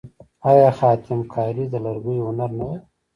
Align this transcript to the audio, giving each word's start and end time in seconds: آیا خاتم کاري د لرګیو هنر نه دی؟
آیا 0.51 0.69
خاتم 0.79 1.19
کاري 1.33 1.65
د 1.69 1.75
لرګیو 1.85 2.27
هنر 2.29 2.49
نه 2.59 2.65
دی؟ 2.69 2.77